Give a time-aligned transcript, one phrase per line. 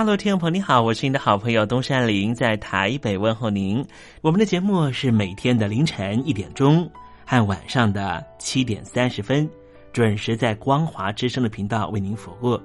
[0.00, 3.84] 大陆听众朋友，你好，我是您的好朋友东山林，在台北问候您。
[4.22, 6.90] 我们的节目是每天的凌晨一点钟
[7.26, 9.46] 和晚上的七点三十分，
[9.92, 12.58] 准时在光华之声的频道为您服务。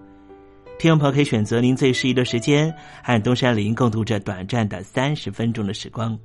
[0.80, 2.74] 听众朋友可以选择您最适宜的时间，
[3.04, 6.18] 和东山林共度这短暂的三十分钟的时光。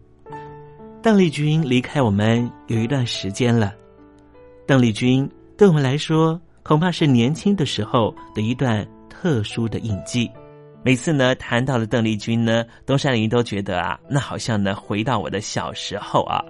[1.03, 3.75] 邓丽君离开我们有一段时间了，
[4.65, 5.29] 邓丽君
[5.59, 10.31] 对我们来说，恐怕是年轻的时候的一段特殊的印记。
[10.83, 16.43] 每次呢谈到了邓丽君呢，东山林都觉得啊，那好像呢回到我的小时候啊。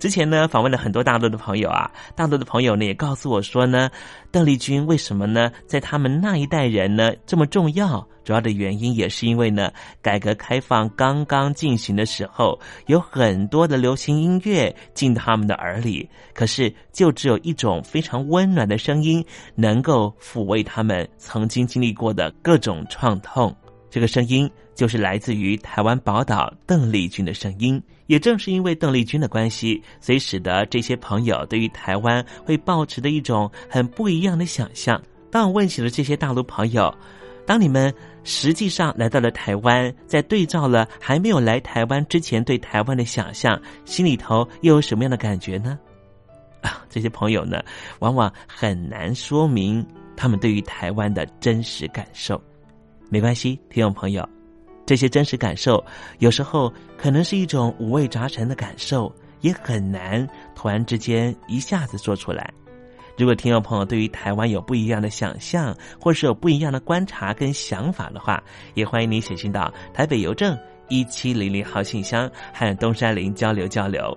[0.00, 3.88] 之前呢访问了很多大陆的朋友啊，大陆的朋友呢也告诉我说呢，
[4.32, 8.06] 邓丽君为什么呢在他们那一代人呢这么重要？
[8.24, 9.72] 主要的原因也是因为呢，
[10.02, 19.24] 改革开放刚刚进行的时候，有很多的流行音乐进他们的耳里，可是就只有一种非常温暖的声音，
[19.54, 23.56] 能够抚慰他们曾经经历过的各种创痛。
[23.90, 27.82] 这个声音就是来自于台湾宝岛邓丽君的声音。
[28.06, 35.00] 也正是因为邓丽君的关系，所以使得这些朋友对于台湾会抱持的一种很不一样的想象。
[35.30, 36.94] 当我问起了这些大陆朋友，
[37.44, 37.92] 当你们
[38.24, 45.78] 实际上来到了台湾，在对照了还没有来台湾之前对台湾的想象，心里头又有什么样的感觉呢？
[46.62, 47.62] 啊，这些朋友呢，
[47.98, 52.42] 往往很难说明他们对于台湾的真实感受。
[53.10, 54.28] 没关系，听众朋友，
[54.84, 55.82] 这些真实感受
[56.18, 59.10] 有时候可能是一种五味杂陈的感受，
[59.40, 62.52] 也很难突然之间一下子说出来。
[63.16, 68.42] 如果听众朋友对于台湾有不一样的想象，或是有不一样的观察跟想法的话，
[68.74, 70.56] 也欢迎你写信到台北邮政
[70.88, 74.16] 一七零零号信箱，和东山林交流交流。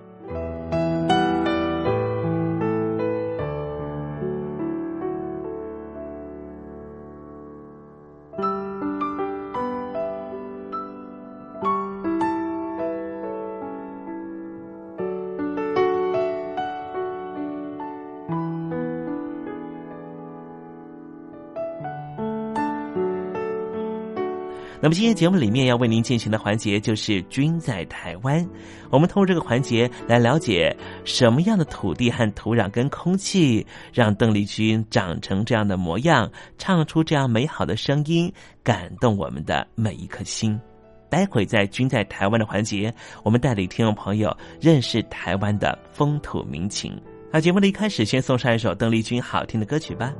[24.83, 28.43] 那么今天节目里面要为您进行的环节就是“君在台湾”。
[28.89, 30.75] 我们通过这个环节来了解
[31.05, 33.63] 什么样的土地和土壤跟空气，
[33.93, 38.33] 让邓丽君长成这样的模样，唱出这样美好的声音，
[38.63, 40.59] 感动我们的每一颗心。
[41.11, 42.91] 待会在“君在台湾”的环节，
[43.21, 46.99] 我们带领听众朋友认识台湾的风土民情。
[47.31, 50.11] 那节目的一开始，先送上一首邓丽君好听的歌曲吧。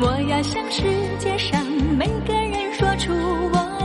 [0.00, 0.82] 我要向世
[1.18, 1.64] 界上
[1.96, 3.77] 每个人说出我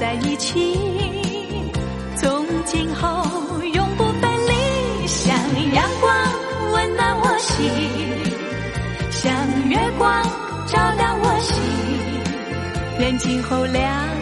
[0.00, 0.78] 在一起，
[2.16, 3.08] 从今后
[3.74, 5.06] 永不分离。
[5.06, 5.36] 像
[5.74, 6.14] 阳光
[6.72, 7.68] 温暖我心，
[9.10, 9.34] 像
[9.68, 10.22] 月光
[10.66, 11.56] 照亮我心。
[13.00, 14.17] 愿今后两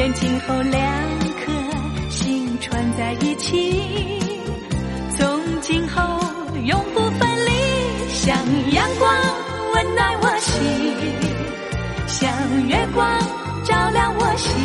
[0.00, 0.82] 愿今后两
[1.44, 1.52] 颗
[2.08, 3.78] 心串在一起，
[5.14, 6.18] 从今后
[6.64, 7.50] 永不分离。
[8.08, 8.34] 像
[8.72, 9.14] 阳光
[9.74, 10.56] 温暖我心，
[12.06, 12.32] 像
[12.66, 13.06] 月光
[13.62, 14.56] 照亮我心。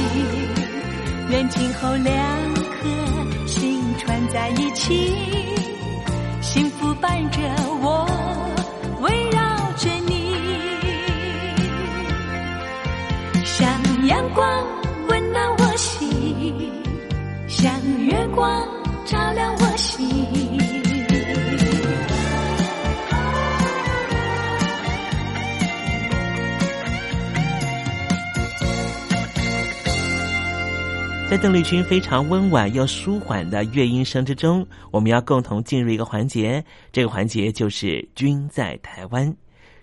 [1.30, 2.16] 愿今后两
[2.56, 5.14] 颗心串在一起，
[6.40, 7.42] 幸福伴着
[7.81, 8.08] 我，
[9.02, 9.42] 围绕
[9.76, 10.34] 着你。
[13.44, 13.68] 像
[14.08, 14.50] 阳光
[18.36, 18.68] 光
[19.06, 20.06] 照亮我心。
[31.30, 39.34] 在邓丽君非常温婉又舒缓的乐音声之中，我们要共同进入一个环节，这个环节就是“君在台湾”。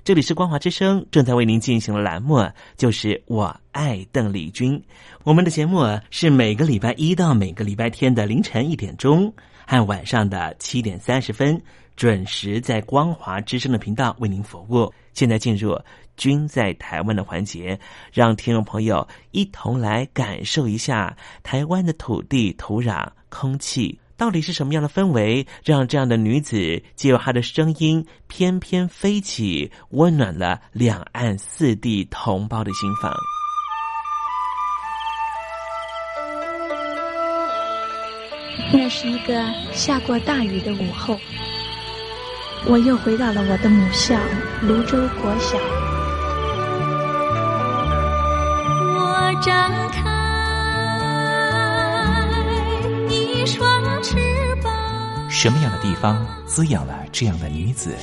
[0.04, 2.44] 这里是光华之声正在为您进行的栏目，
[2.76, 4.82] 就是我爱邓丽君。
[5.22, 9.32] 我们的节目是每个礼拜一到每个礼拜天的凌晨一点钟
[9.64, 11.62] 和晚上的七点三十分，
[11.94, 14.92] 准时在光华之声的频道为您服务。
[15.12, 15.80] 现在进入
[16.16, 17.78] “君在台湾”的环节，
[18.12, 23.96] 让听众朋友一同来感受一下台湾的土地、土壤、空气。
[24.22, 33.12] 到底是什么样的氛围，让这样的女子借由她的声音翩翩飞起，温暖了两岸四地同胞的心房？
[38.72, 41.18] 那是一个下过大雨的午后，
[42.66, 44.16] 我又回到了我的母校
[44.62, 45.58] 泸州国小。
[48.94, 50.11] 我张开
[55.28, 57.96] 什么样的地方滋养了这样的女子？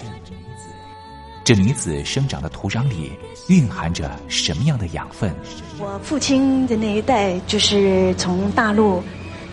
[1.43, 3.11] 这女子生长的土壤里
[3.47, 5.33] 蕴含着什么样的养分？
[5.79, 9.01] 我父亲的那一代就是从大陆，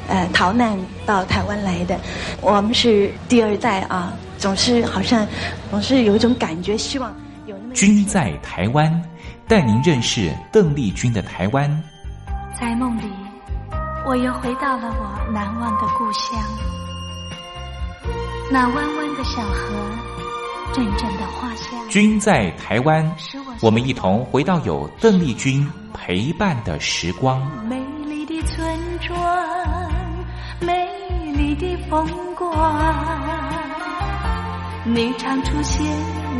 [0.09, 1.99] 呃，逃难到台湾来的。
[2.41, 5.27] 我们是第二代啊，总是好像
[5.71, 7.15] 总是有一种感觉，希望
[7.47, 7.75] 有那么。
[7.75, 9.03] 君在台湾，
[9.47, 11.83] 带您认识邓丽君的台湾。
[12.61, 13.03] 在梦里，
[14.07, 16.39] 我又回到了我难忘的故乡，
[18.53, 19.75] 那弯弯的小河，
[20.73, 21.89] 阵阵的花香。
[21.89, 23.13] 君在台湾，
[23.61, 27.45] 我们一同回到有邓丽君陪伴的时光。
[27.67, 29.19] 美丽的村庄，
[30.61, 30.89] 美
[31.33, 32.81] 丽的风光，
[34.85, 35.85] 你常出现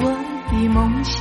[0.03, 0.17] 我
[0.53, 1.21] 的梦乡。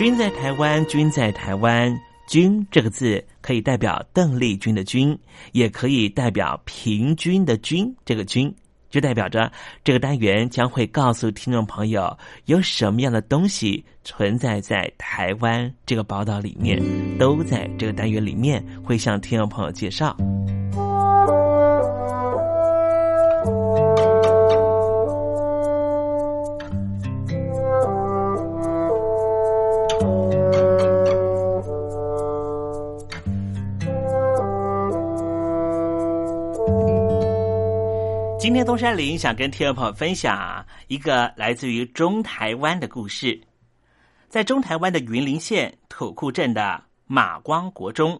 [0.00, 1.94] 君在台湾，君在台湾。
[2.26, 5.18] 君这个字可以代表邓丽君的君，
[5.52, 7.94] 也可以代表平均的均。
[8.06, 8.50] 这个均
[8.88, 9.52] 就代表着
[9.84, 12.16] 这个单元将会告诉听众朋友
[12.46, 16.80] 有什么样的东西存在在台湾这个宝岛里面，
[17.18, 20.16] 都在这个单元里面会向听众朋友介绍。
[38.40, 43.38] 今天东山林想跟听众朋友分享一个来自于中台湾的故事，
[44.30, 48.18] 在中台湾的云林县土库镇的马光国中，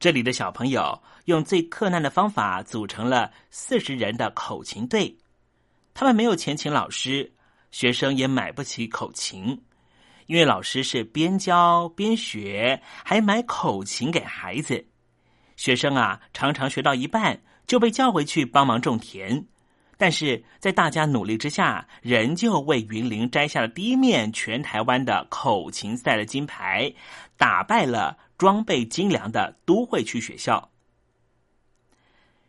[0.00, 5.16] 这里的小朋友用最困难的方法组成了四十人的口琴队。
[5.94, 7.32] 他们没有钱请老师，
[7.70, 9.62] 学生也买不起口琴，
[10.26, 14.84] 因为老师是边教边学，还买口琴给孩子。
[15.54, 17.40] 学生啊，常常学到一半。
[17.68, 19.44] 就被叫回去帮忙种田，
[19.98, 26.90] 但是在大家努力之下，仍旧为云林摘下了第一面全台湾的口琴赛的金牌，
[27.36, 30.70] 打败了装备精良的都会区学校。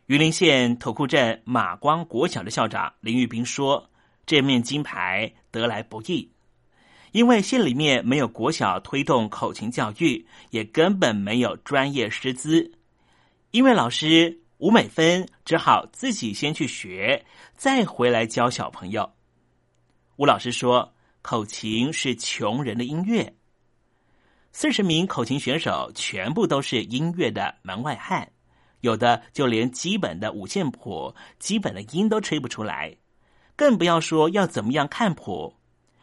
[0.06, 3.90] 云林县土库镇马光国小的校长林玉斌说
[4.26, 6.32] ：“这面金牌得来不易，
[7.12, 12.72] 因为县里面没有国小推动口琴教育，也根本没有专业师资，
[13.52, 17.26] 因为老师。”吴美芬只好自己先去学，
[17.56, 19.10] 再回来教小朋友。
[20.18, 23.34] 吴老师说：“口琴是穷人的音乐。”
[24.52, 28.30] 四十名口琴选手全部都是音乐的门外汉，
[28.82, 32.98] 有的就连基本的五线谱、基本的音都吹不出来，
[33.56, 35.56] 更不要说要怎么样看谱。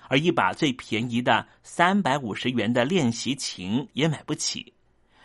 [0.08, 4.72] 而一把最便宜的三百五十元的练习琴也买不起。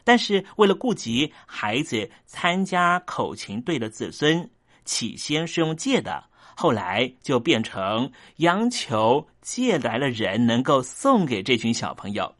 [0.03, 4.49] 但是为了顾及孩子参加口琴队的子孙，
[4.85, 6.23] 起先是用借的，
[6.55, 12.35] 后来就变成央求借来的人能够送给这群小朋友。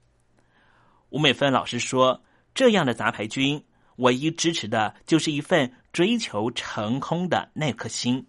[1.10, 2.24] 吴美芬老师说
[2.56, 3.64] ：“这样的杂牌军，
[3.98, 8.28] 唯一支持的就是一份追求成功的那颗心。”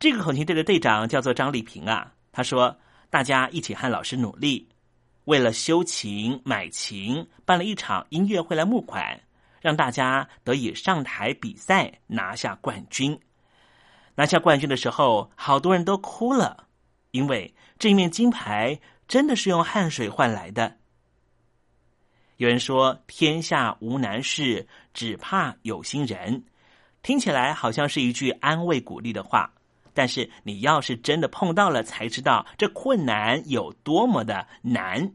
[0.00, 2.76] 这个口琴队的队长叫做张丽萍啊，他说
[3.08, 4.68] ：“大家一起和老师努力。”
[5.24, 9.20] 为了修琴、买琴，办了一场音乐会来募款，
[9.60, 13.18] 让大家得以上台比赛，拿下冠军。
[14.14, 16.66] 拿下冠军的时候，好多人都哭了，
[17.12, 20.76] 因为这一面金牌真的是用汗水换来的。
[22.38, 26.44] 有人说：“天下无难事，只怕有心人。”
[27.02, 29.52] 听起来好像是一句安慰鼓励的话。
[29.94, 35.12] 但是你要是真的碰到了，才知道这困难有多么的难。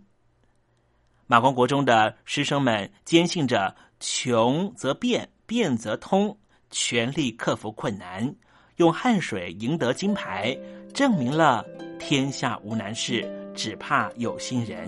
[1.25, 6.37] 马光国中的师生们坚信着“穷则变，变则通”，
[6.71, 8.33] 全力克服困难，
[8.77, 10.57] 用汗水赢得金牌，
[10.93, 11.65] 证明了
[11.99, 14.87] 天下无难事，只怕有心人。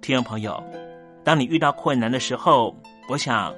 [0.00, 0.62] 听众朋友，
[1.22, 2.74] 当你遇到困难的时候，
[3.08, 3.54] 我想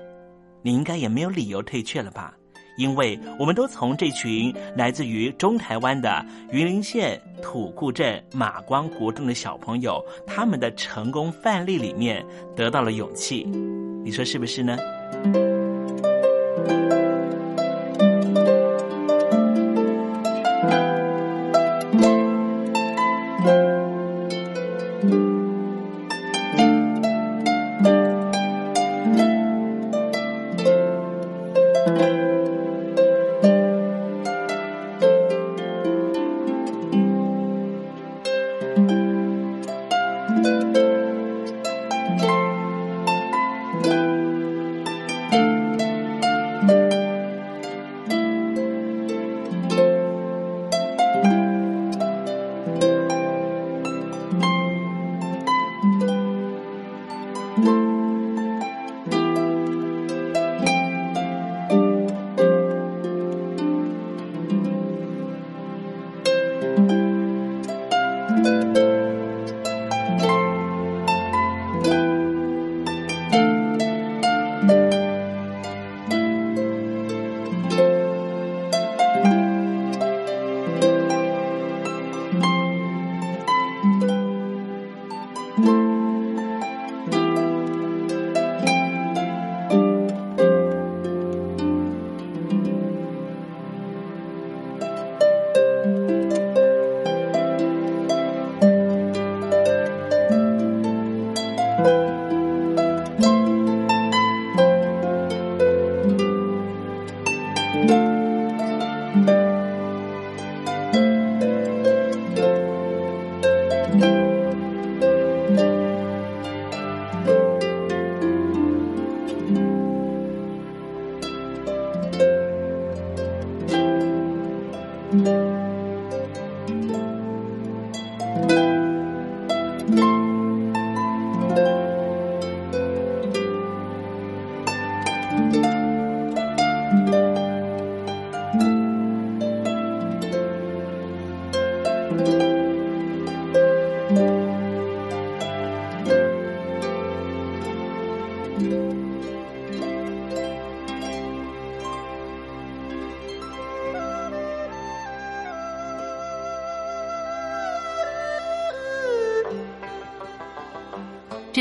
[0.63, 2.35] 你应该也没有理由退却了吧。
[2.77, 12.25] 因为我们都从这群来自于中台湾的云林县土库镇马光国中的小朋友，他们的成功范例里面
[12.57, 13.45] 得到了勇气，
[14.05, 14.77] 你说是不是呢？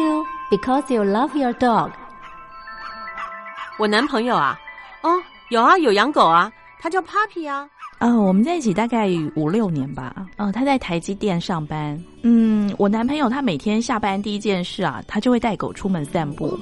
[0.00, 1.90] You because you love your dog。
[3.78, 4.58] 我男朋友啊，
[5.02, 5.10] 哦，
[5.50, 7.68] 有啊，有养狗啊，他叫 Puppy 啊。
[7.98, 10.14] 嗯、我们在一起大概五六年吧。
[10.38, 12.02] 嗯、他在台积电上班。
[12.22, 16.58] 嗯，我男朋友他每天下班第一件事啊，他就会带狗出门散步。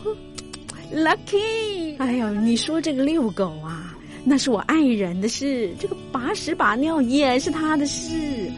[0.93, 8.51] Lucky，哎呦，你说这个遛狗啊，那是我爱人的事，这个把屎把尿也是他的事。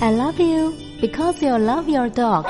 [0.00, 2.44] I love you because you love your dog。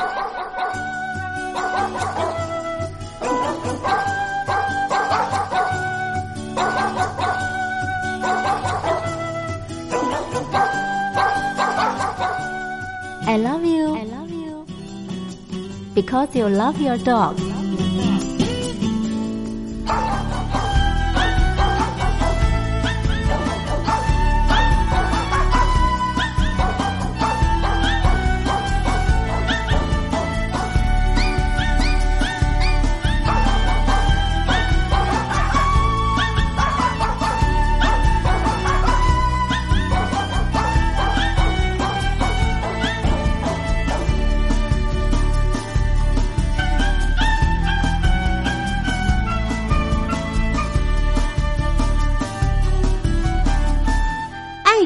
[13.32, 13.96] I love you.
[13.96, 14.66] I love you.
[15.94, 17.41] Because you love your dog.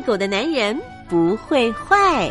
[0.06, 2.30] 狗的男人不会坏。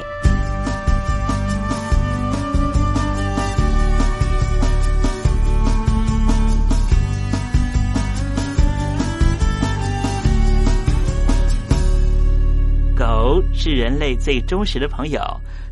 [12.98, 15.20] 狗是人类最忠实的朋友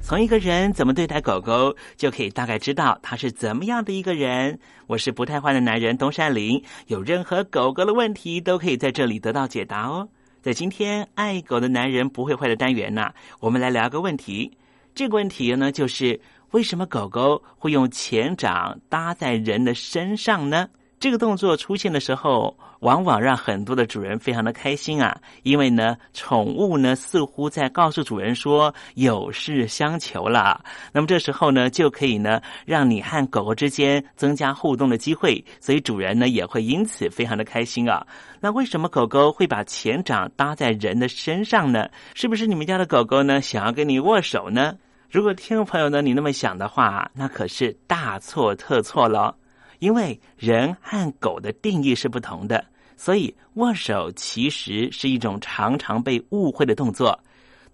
[0.02, 4.60] 从一个人怎么对待狗狗就可以大概知道他是怎么样的一个人。
[4.88, 10.10] 我是不太坏的男人东山林有任何狗狗的问题都可以在这里得到解答哦。
[10.44, 14.52] 在今天爱狗的男人不会坏的单元呢，我们来聊个问题。
[14.94, 16.20] 这个问题呢，就是
[16.52, 20.68] 为什么狗狗会用前掌搭在人的身上呢？
[21.04, 30.64] 这个动作出现的时候，往往让很多的主人非常的开心啊，因为呢，宠物呢似乎在告诉主人说有事相求了。
[30.94, 38.08] 那么这时候呢，就可以呢让你和狗狗之间增加互动的机会，所以主人呢也会因此非常的开心啊。
[38.40, 41.90] 那为什么狗狗会把前掌搭在人的身上呢？
[42.14, 44.74] 是不是你们家的狗狗呢想要跟你握手呢？
[45.10, 49.36] 如果听众朋友呢你那么想的话，那可是大错特错了。
[49.84, 52.64] 因为人和狗的定义是不同的，
[52.96, 57.20] 所以握手其实是一种常常被误会的动作。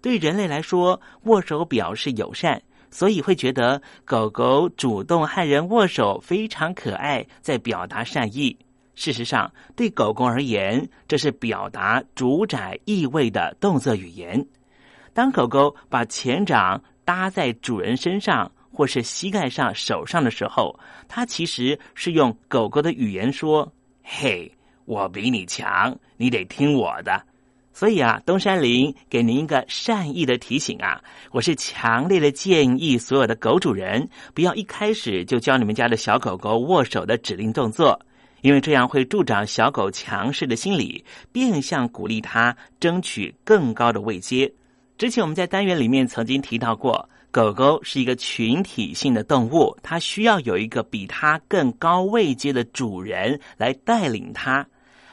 [0.02, 8.58] 对人类来说，握手表示友善，所以会觉得狗狗主动和人握手非常可爱，在表达善意。
[8.96, 14.44] 事实上，对狗狗而言，这是表达主宰意味的动作语言。
[15.14, 18.50] 当狗狗把前掌搭在主人身上。
[18.72, 20.78] 或是膝盖上、手上的时候，
[21.08, 24.50] 它其实是用狗狗的语言说：“嘿，
[24.84, 27.22] 我比你强，你得听我的。”
[27.72, 37.98] 所以啊，东山林给您一个善意的提醒啊，我是强烈的建议所有的狗主人不要一开始就教你们家的小狗狗握手的指令动作，
[38.42, 44.52] 因为这样会助长小狗强势的心理，变相鼓励它争取更高的位阶。
[44.98, 47.08] 之前我们在单元里面曾经提到过。
[47.32, 54.66] 狗狗是一个群体性的动物，它需要有一个比它更高位阶的主人来带领它。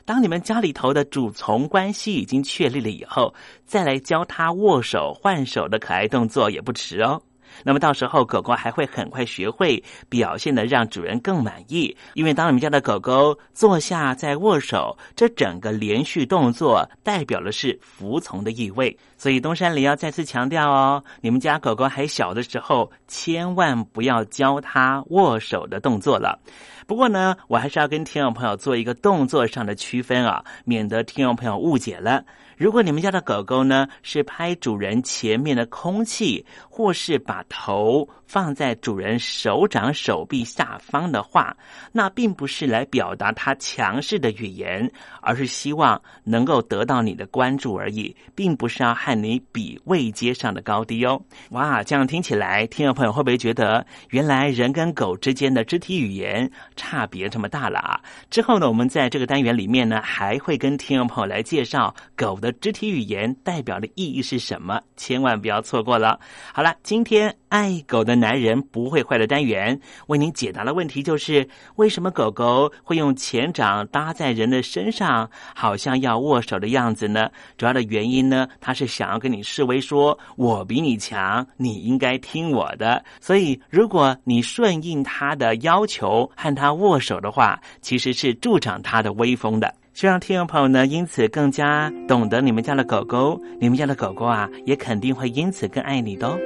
[0.04, 3.34] 当你们家里头的主从关系已经确立了以后，
[3.66, 7.22] 再来教它握手换手的可爱动作也不迟哦。
[7.64, 11.96] 那么到时候，狗狗还会很快学会表现的让主人更满意。
[12.14, 18.98] 因为当你们家的狗狗坐下再握手，这整个连续动作代表的是服从的意味。
[19.18, 26.40] 所以东山里要再次强调哦，你们家狗狗还小的时候，千万不要教它握手的动作了。
[26.86, 32.24] 不过呢，我还是要跟听众朋友做一个动作上的区分啊，免得听众朋友误解了。
[32.58, 41.56] 如果你们家的狗狗呢是拍主人前面的空气，或是把头放在主人手掌手臂下方的话，
[41.92, 44.92] 那并不是来表达它强势的语言，
[45.22, 51.22] 而是希望能够得到你的关注而已，并不是要和你比位阶上的高低哦。
[51.52, 58.02] 哇，这样听起来，听众朋友会不会觉得原来人跟狗之间的肢体语言差别这么大了啊？
[58.32, 62.47] 之后呢，我们在这个单元里面呢，还会跟听众朋友来介绍狗的。
[62.54, 64.80] 肢体语言代表的意义是什么？
[64.96, 66.20] 千万不要错过了。
[66.54, 77.30] 好了，今天爱狗的男人不会坏的单元为您解答的问题就是：为什么狗狗会用前掌搭在人的身上，好像要握手的样子呢？
[77.58, 83.04] 主要的原因呢，它是想要跟你示威，说我比你强，你应该听我的。
[83.22, 89.74] 所以，如果你顺应他的要求和他握手的话，其实是助长他的威风的。
[89.98, 96.38] 就让听众朋友呢，因此更加懂得你们家的狗狗，你们家的狗狗啊，也肯定会因此更爱你的哦。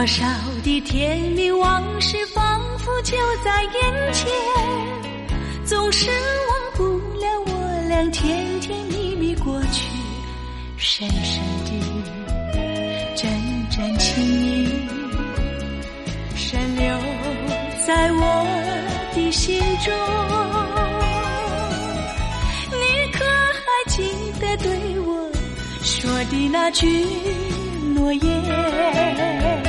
[0.00, 0.24] 多少
[0.64, 4.32] 的甜蜜往事仿佛就在眼前，
[5.62, 6.84] 总是忘不
[7.18, 9.90] 了我俩甜甜蜜蜜过去，
[10.78, 11.70] 深深的
[13.14, 13.30] 真
[13.68, 14.68] 真情意，
[16.34, 16.98] 深留
[17.86, 18.46] 在我
[19.14, 19.92] 的心中。
[22.72, 24.02] 你可还记
[24.40, 25.30] 得对我
[25.82, 27.06] 说的那句
[27.94, 29.59] 诺言？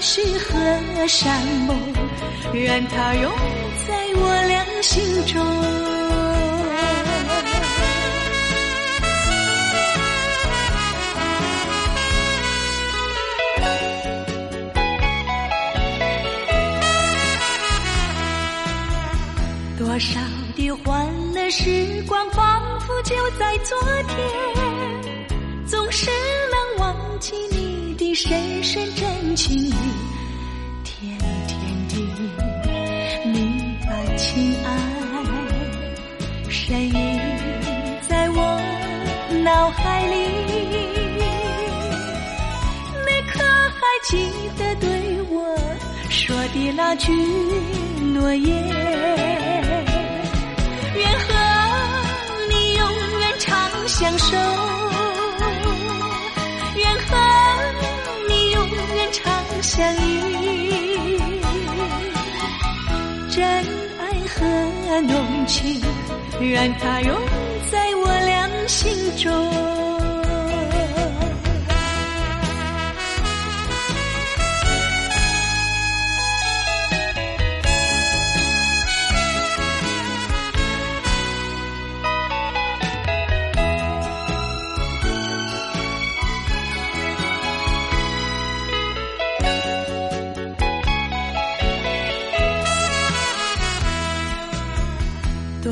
[0.00, 1.76] 是河山盟，
[2.52, 3.32] 愿它永
[3.86, 3.94] 在。
[4.20, 5.44] 我俩心中。
[19.78, 20.20] 多少
[20.56, 23.76] 的欢乐时光，仿佛就在昨
[24.08, 24.16] 天，
[25.66, 26.10] 总是
[26.50, 27.57] 能忘记你
[28.08, 29.72] 的深深真情意，
[30.82, 31.94] 甜甜的
[33.26, 34.66] 蜜般情爱，
[36.48, 37.20] 深印
[38.08, 38.60] 在我
[39.44, 40.14] 脑海里。
[43.04, 44.10] 你可还记
[44.56, 44.88] 得对
[45.28, 45.54] 我
[46.08, 48.68] 说的那句诺言？
[50.96, 51.28] 愿和
[52.48, 52.88] 你永
[53.20, 53.52] 远长
[53.86, 54.34] 相守，
[59.60, 61.18] 相依，
[63.28, 63.44] 真
[63.98, 65.80] 爱和浓情，
[66.40, 67.16] 让它永
[67.70, 69.97] 在我俩心中。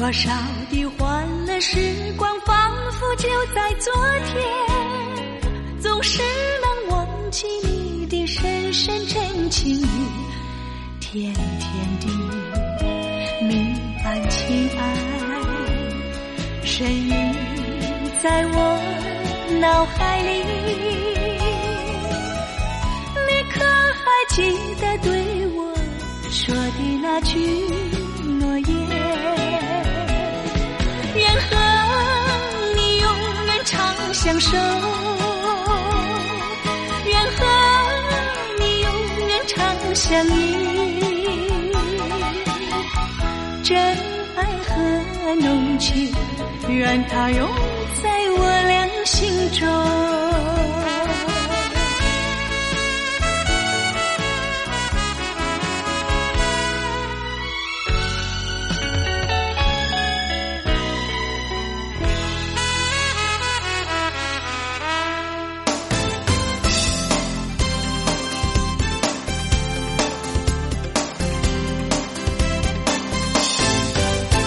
[0.06, 0.30] 多少
[0.70, 1.80] 的欢乐时
[2.16, 3.92] 光，仿佛就在昨
[4.24, 6.22] 天，总是
[6.62, 9.84] 能忘记你的深深真情，
[11.00, 12.06] 甜甜的
[13.48, 14.94] 蜜般情爱，
[16.62, 17.10] 深印
[18.22, 18.80] 在我
[19.60, 20.30] 脑海里。
[23.26, 25.74] 你可还记得对我
[26.30, 27.95] 说的那句？
[34.38, 34.58] 相守，
[37.06, 37.46] 愿和
[38.58, 38.92] 你永
[39.28, 40.30] 远长相依，
[43.62, 43.78] 真
[44.36, 46.12] 爱和浓情，
[46.68, 47.48] 愿它永
[48.02, 50.15] 在我俩心中。